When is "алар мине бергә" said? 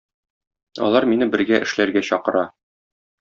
0.87-1.59